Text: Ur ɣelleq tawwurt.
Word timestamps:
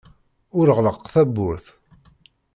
Ur 0.57 0.67
ɣelleq 0.75 0.97
tawwurt. 1.13 1.65